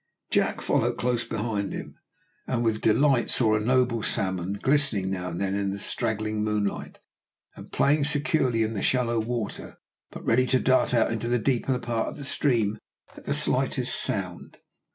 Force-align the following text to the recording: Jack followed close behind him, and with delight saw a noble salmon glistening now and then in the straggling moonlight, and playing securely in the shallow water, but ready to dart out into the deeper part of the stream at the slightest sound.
Jack 0.31 0.61
followed 0.61 0.97
close 0.97 1.23
behind 1.23 1.73
him, 1.73 1.93
and 2.47 2.63
with 2.63 2.81
delight 2.81 3.29
saw 3.29 3.53
a 3.53 3.59
noble 3.59 4.01
salmon 4.01 4.53
glistening 4.53 5.11
now 5.11 5.29
and 5.29 5.39
then 5.39 5.53
in 5.53 5.69
the 5.69 5.77
straggling 5.77 6.43
moonlight, 6.43 6.97
and 7.55 7.71
playing 7.71 8.03
securely 8.05 8.63
in 8.63 8.73
the 8.73 8.81
shallow 8.81 9.19
water, 9.19 9.77
but 10.09 10.25
ready 10.25 10.47
to 10.47 10.59
dart 10.59 10.91
out 10.95 11.11
into 11.11 11.27
the 11.27 11.37
deeper 11.37 11.77
part 11.77 12.07
of 12.07 12.17
the 12.17 12.25
stream 12.25 12.79
at 13.15 13.25
the 13.25 13.33
slightest 13.35 13.93
sound. 14.01 14.57